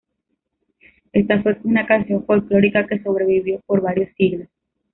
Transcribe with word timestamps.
Esta 1.13 1.43
fue 1.43 1.59
una 1.63 1.85
canción 1.85 2.25
folclórica 2.25 2.87
que 2.87 3.03
sobrevivió 3.03 3.61
por 3.67 3.81
varios 3.83 4.09
siglos. 4.17 4.47